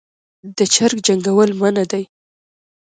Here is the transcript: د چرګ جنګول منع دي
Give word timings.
د 0.57 0.59
چرګ 0.73 0.97
جنګول 1.07 1.49
منع 1.59 1.85
دي 1.91 2.03